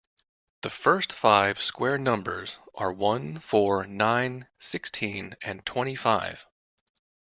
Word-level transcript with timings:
The 0.63 0.71
first 0.71 1.13
five 1.13 1.61
square 1.61 1.99
numbers 1.99 2.57
are 2.73 2.91
one, 2.91 3.37
four, 3.37 3.85
nine, 3.85 4.47
sixteen 4.57 5.35
and 5.43 5.63
twenty-five 5.63 6.47